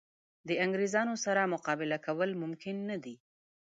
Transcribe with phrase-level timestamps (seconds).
[0.47, 3.15] د انګرېزانو سره مقابله کول ممکن نه دي.